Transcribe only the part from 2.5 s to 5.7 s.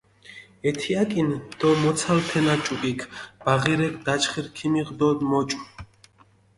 ჭუკიქ, ბაღირექ დაჩხირი ქჷმიღუ დო მოჭუ.